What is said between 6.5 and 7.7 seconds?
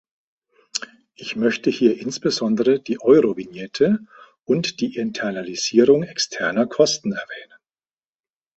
Kosten erwähnen.